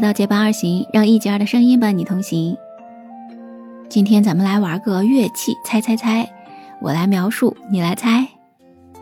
[0.00, 2.56] 来到结伴而行，让一节儿的声音伴你同行。
[3.90, 6.26] 今天咱们来玩个乐器猜猜猜，
[6.80, 8.26] 我来描述，你来猜。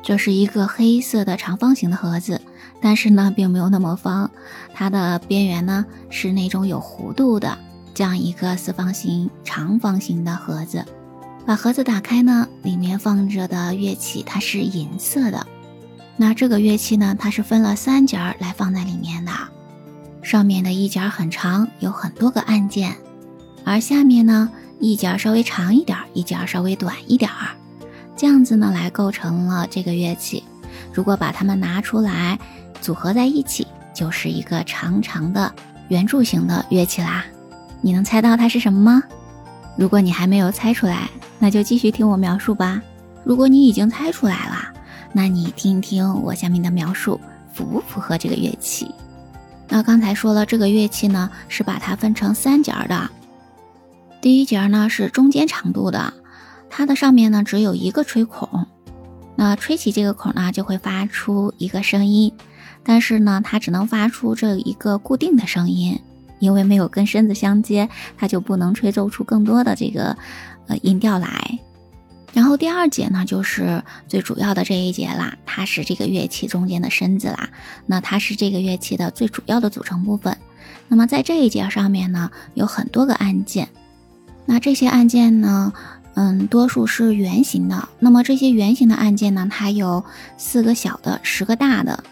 [0.03, 2.41] 这是一个黑色的长方形的盒子，
[2.81, 4.29] 但是呢，并没有那么方，
[4.75, 7.57] 它的边缘呢是那种有弧度的，
[7.95, 10.85] 这样一个四方形、长方形的盒子。
[11.47, 15.47] 把盒子打开呢，里面放着的乐器它是银色的。
[16.17, 19.31] 那这个乐器呢，它是分了三节儿来放在里面的。
[20.29, 22.95] 上面的一节很长，有很多个按键，
[23.65, 27.57] 而下面呢一节稍微长一点，一节稍微短一点儿，
[28.15, 30.45] 这样子呢来构成了这个乐器。
[30.93, 32.39] 如果把它们拿出来
[32.83, 35.51] 组合在一起，就是一个长长的
[35.89, 37.25] 圆柱形的乐器啦。
[37.81, 39.03] 你能猜到它是什么吗？
[39.79, 42.83] 如果你还没有猜出来，那就继续听我描述吧。
[43.25, 44.75] 如果你已经猜出来了，
[45.11, 47.19] 那你听一听我下面的描述，
[47.51, 48.95] 符不符合这个乐器？
[49.69, 53.11] 那刚才说了，这个乐器呢是把它分成三节的。
[54.21, 56.15] 第一节呢是中间长度的，
[56.71, 58.67] 它的上面呢只有一个吹孔，
[59.37, 62.33] 那吹起这个孔呢就会发出一个声音，
[62.83, 66.01] 但是呢它只能发出这一个固定的声音，
[66.41, 70.17] 因为没有跟身子相接，它就不能吹奏出更多的这个
[70.67, 71.59] 呃音调来。
[72.35, 77.49] 然后第二节呢，就是最主要的这一节啦，它是这个乐器中间的身子啦，
[77.87, 80.37] 那它是这个乐器的最主要的组成部分。
[80.89, 83.69] 那么在这一节上面呢，有很多个按键，
[84.47, 85.73] 那这些按键呢，
[86.15, 87.89] 嗯，多数是圆形的。
[87.99, 90.05] 那么这些圆形的按键呢，它有
[90.37, 92.05] 四个小的，十个大的。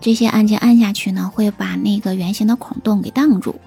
[0.00, 3.58] 这些按键按下去呢，会把那个圆形的孔洞给挡住。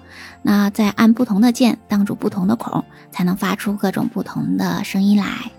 [0.42, 5.50] 那再按不同的键挡住不同的孔，才能发出各种不同的声音来。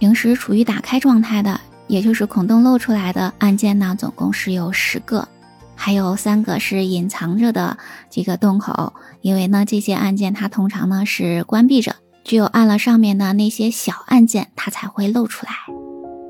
[0.00, 5.28] 平时处于打开状态的，也就是孔洞露出来的按键呢，总共是有十个，
[5.76, 7.76] 还有三个是隐藏着的
[8.08, 8.94] 这个洞口。
[9.20, 15.52] 因为呢，这些按键它通常呢是关闭着，只有按了上面的那些小按键，它才会露出来。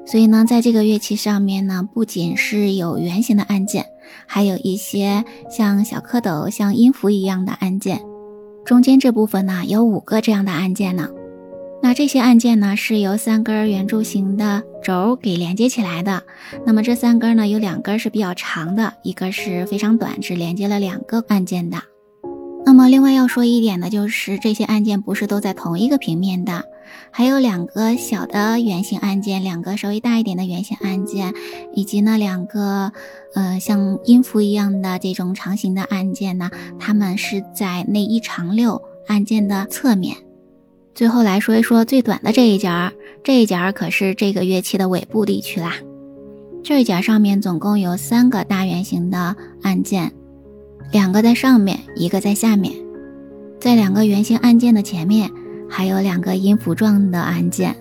[0.04, 3.86] 所以呢，在这个乐器上面呢，不仅是有圆形的按键，
[4.26, 8.02] 还有一些像小蝌蚪、像音符一样的按键。
[8.66, 11.08] 中间这部分呢，有五个这样的按键呢。
[11.82, 16.22] 那这些按键呢，是由三根圆柱形的轴给连接起来的。
[16.66, 21.78] 那么这三根呢，有两根是比较长的，一根是非常短，只连接了两个按键的。
[22.66, 26.64] 那么另外要说一点的就是，这些按键不是都在同一个平面的，
[27.10, 31.32] 还有两个小的圆形按键，两个稍微大一点的圆形按键，
[31.74, 32.92] 以及呢两个
[33.34, 40.18] 呃像音符一样的这种长形的按键呢，它们是在那一长溜按键的侧面。
[40.94, 42.92] 最后来说一说最短的这一节儿，
[43.22, 45.74] 这一节儿可是这个乐器的尾部地区啦。
[46.62, 50.12] 这一节上面总共有三个大圆形的按键，
[50.92, 52.74] 两个在上面，一个在下面。
[53.58, 55.30] 在两个圆形按键的前面，
[55.68, 57.74] 还有两个音符状的按键。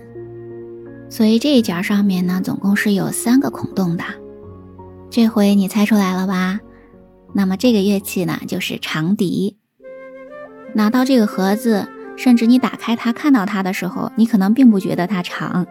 [1.10, 4.04] 所以这一节上面呢，总共是有三个孔洞的。
[5.10, 6.60] 这回你猜出来了吧？
[7.34, 9.56] 那么这个乐器呢，就是长笛。
[10.72, 11.86] 拿到这个盒子。
[12.22, 15.66] 甚至你打开它看到它的时候，你可能并不觉得它长，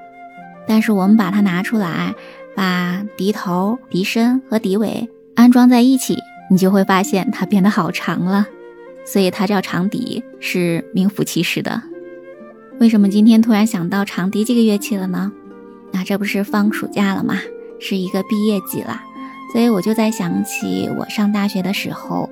[0.68, 2.16] 但是我们把它拿出来，
[2.56, 6.18] 把笛头、笛身和笛尾安装在一起，
[6.50, 8.48] 你就会发现它变得好长了。
[9.06, 11.84] 所以它叫长笛，是名副其实的。
[12.80, 15.32] 为什么今天突然想到长笛这个乐器了呢？
[15.92, 17.36] 那这不是放暑假了吗？
[17.80, 19.00] 是一个毕业季了，
[19.54, 22.28] 所以我就在想起我上大学的时候。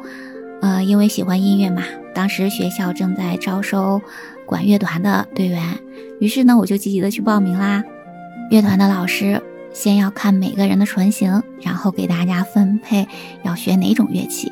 [0.59, 1.83] 呃，因为喜欢音乐嘛，
[2.17, 4.01] 当时学校正在招收
[4.47, 5.77] 管乐团的队员，
[6.19, 7.83] 于是呢，我就积极的去报名啦。
[8.49, 9.39] 乐团的老师
[9.71, 13.07] 先要看每个人的唇形，然后给大家分配
[13.43, 14.51] 要学哪种乐器。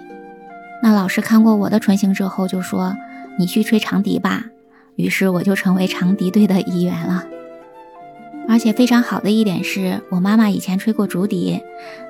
[0.84, 2.96] 那老师看过我的唇形之后，就说
[3.40, 4.46] ：“你去吹长笛吧。”
[4.96, 7.26] 于是我就成为长笛队的一员了。
[8.48, 11.60] 而且非常好的一点是我妈妈以前吹过竹笛，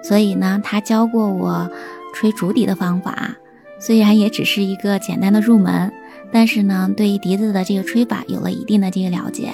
[0.04, 1.72] 所以呢，她教过我
[2.14, 3.38] 吹竹笛的方法。
[3.86, 5.94] 虽然也只是一个简单的入门，
[6.32, 9.52] 但是呢，对笛子的这个吹法有了一定的这个了解，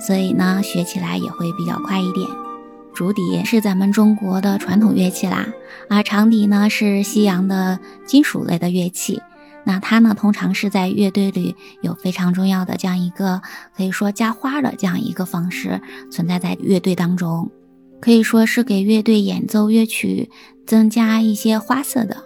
[0.00, 2.26] 所以呢，学起来也会比较快一点。
[2.94, 5.46] 竹笛是咱们中国的传统乐器啦，
[5.90, 9.20] 而长笛呢是西洋的金属类的乐器。
[9.64, 13.42] 那它呢，通常是在乐队里有非常重要的这样一个
[13.76, 17.50] 可以说加花的这样一个方式存在在乐队当中，
[18.00, 20.30] 可以说是给乐队演奏乐曲
[20.66, 22.16] 增加一些花色的。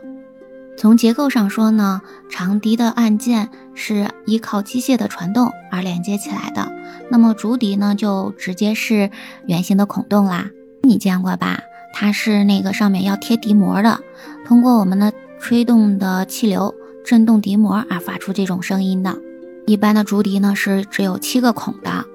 [0.81, 2.01] 从结构上说呢，
[2.31, 6.73] 长笛的按键是依靠机械的传动而连接起来的。
[7.11, 9.11] 那么竹笛呢，就直接是
[9.45, 10.47] 圆形的孔洞啦。
[10.83, 11.59] 你见过吧？
[11.93, 14.01] 它是那个上面要贴笛膜的，
[14.47, 16.75] 通过我们的吹动的气流
[17.05, 19.19] 振动笛膜而发出这种声音的。
[19.67, 22.07] 一般的竹笛呢是只有七个孔的，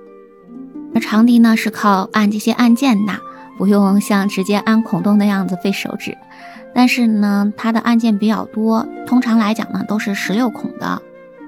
[0.96, 3.14] 而长笛呢是靠按这些按键的，
[3.60, 6.18] 不用像直接按孔洞那样子费手指。
[6.76, 11.02] 但是呢，它的按键比较多，通常来讲呢都是十六孔的。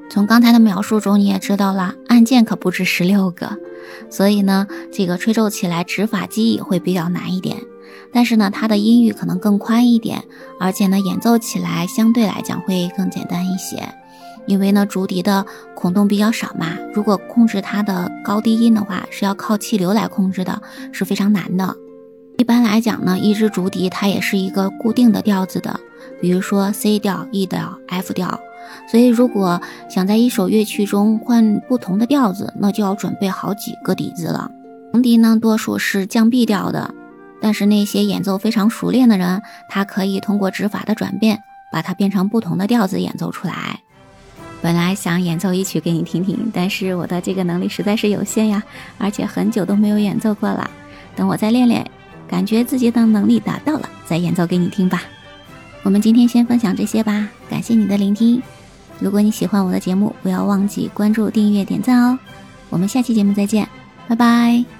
[0.10, 3.58] 从刚才的描述中你也知道了，按键可不止十六个，
[4.10, 7.58] 所以呢，这个吹奏起来指法记忆会比较难一点。
[8.14, 10.24] 但是呢，它的音域可能更宽一点，
[10.62, 13.84] 而且呢，演奏起来相对来讲会更简单一些。
[14.46, 15.46] 因为呢，竹笛的
[15.76, 20.62] 孔洞比较少嘛，如果控制它的高低音的话，是要靠气流来控制的，
[20.94, 21.76] 是非常难的。
[22.38, 25.80] 一般来讲呢，一支竹笛它也是一个固定的调子的，
[26.22, 28.40] 比如说 C 调、E 调、F 调。
[28.92, 34.52] 所以如果想在一首乐曲中换不同的调子，那就要准备好几个笛子了。
[34.94, 36.94] 长笛呢，多数是降 B 调的，
[37.42, 41.40] 但是那些演奏非常熟练的人，他可以通过指法的转变，
[41.72, 43.80] 把它变成不同的调子演奏出来。
[44.62, 48.64] 本来想演奏一曲给你听听，但是我的这个能力实在是有限呀，
[49.00, 50.70] 而且很久都没有演奏过了。
[51.16, 51.84] 等我再练练。
[52.28, 55.04] 感觉自己的能力达到了，再演奏给你听吧。
[55.84, 58.42] 我们今天先分享这些吧，感谢你的聆听。
[59.00, 62.20] 如果你喜欢我的节目，不要忘记关注、订阅、点赞哦。
[62.70, 63.68] 我们下期节目再见，
[64.08, 64.77] 拜拜。